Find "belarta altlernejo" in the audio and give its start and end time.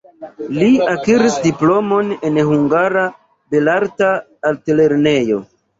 3.55-5.45